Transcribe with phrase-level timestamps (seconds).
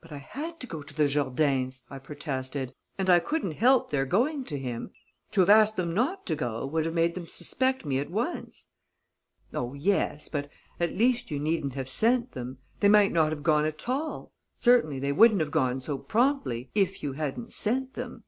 [0.00, 4.06] "But I had to go to the Jourdains'," I protested, "and I couldn't help their
[4.06, 4.92] going to him
[5.32, 8.68] to have asked them not to go would have made them suspect me at once."
[9.52, 10.48] "Oh, yes; but,
[10.78, 12.58] at least, you needn't have sent them.
[12.78, 17.02] They might not have gone at all certainly they wouldn't have gone so promptly if
[17.02, 18.22] you hadn't sent them."